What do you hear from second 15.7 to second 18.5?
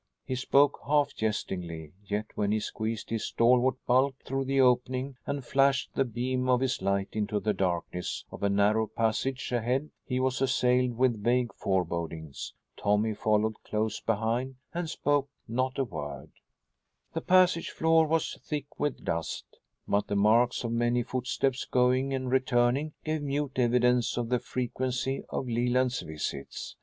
a word. The passage floor was